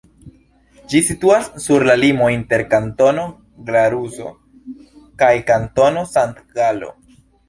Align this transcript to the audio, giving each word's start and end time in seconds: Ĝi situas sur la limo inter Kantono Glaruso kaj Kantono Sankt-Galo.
Ĝi 0.91 0.99
situas 1.07 1.49
sur 1.65 1.83
la 1.89 1.95
limo 2.03 2.29
inter 2.35 2.63
Kantono 2.71 3.25
Glaruso 3.67 4.31
kaj 5.25 5.29
Kantono 5.51 6.05
Sankt-Galo. 6.15 6.91